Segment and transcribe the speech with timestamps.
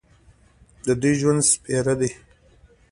[0.85, 2.11] د دوی ژوند سپېره دی.